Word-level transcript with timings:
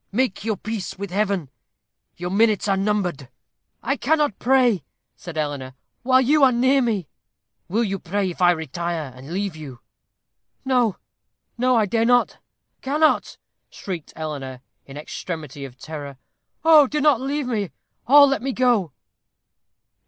"Make 0.11 0.43
your 0.43 0.57
peace 0.57 0.97
with 0.97 1.11
Heaven. 1.11 1.51
Your 2.17 2.31
minutes 2.31 2.67
are 2.67 2.75
numbered." 2.75 3.29
"I 3.83 3.97
cannot 3.97 4.39
pray," 4.39 4.83
said 5.15 5.37
Eleanor, 5.37 5.75
"while 6.01 6.19
you 6.21 6.43
are 6.43 6.51
near 6.51 6.81
me." 6.81 7.07
"Will 7.67 7.83
you 7.83 7.99
pray 7.99 8.31
if 8.31 8.41
I 8.41 8.49
retire 8.49 9.13
and 9.15 9.31
leave 9.31 9.55
you?" 9.55 9.79
"No, 10.65 10.97
no. 11.55 11.75
I 11.75 11.85
dare 11.85 12.05
not 12.05 12.39
cannot," 12.81 13.37
shrieked 13.69 14.11
Eleanor, 14.15 14.61
in 14.87 14.97
extremity 14.97 15.65
of 15.65 15.77
terror. 15.77 16.17
"Oh! 16.65 16.87
do 16.87 16.99
not 16.99 17.21
leave 17.21 17.45
me, 17.45 17.69
or 18.07 18.25
let 18.25 18.41
me 18.41 18.53
go." 18.53 18.93